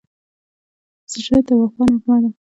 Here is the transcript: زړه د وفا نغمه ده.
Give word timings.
زړه 1.23 1.39
د 1.47 1.49
وفا 1.59 1.83
نغمه 1.91 2.17
ده. 2.21 2.29